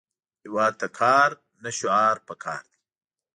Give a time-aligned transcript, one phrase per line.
[0.43, 1.29] هیواد ته کار،
[1.63, 2.79] نه شعار پکار دی